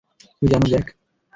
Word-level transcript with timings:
তুমি 0.31 0.47
জানো 0.51 0.65
জ্যাক? 0.71 0.85